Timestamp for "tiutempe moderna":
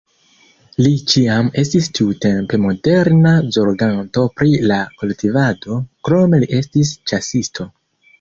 1.99-3.33